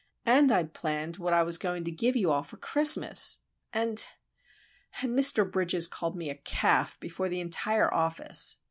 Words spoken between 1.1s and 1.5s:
what I